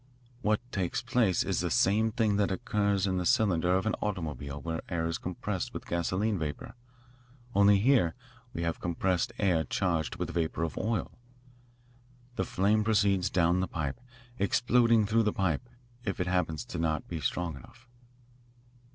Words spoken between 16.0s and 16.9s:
if it happens to be